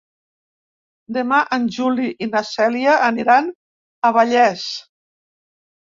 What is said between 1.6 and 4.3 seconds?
Juli i na Cèlia aniran a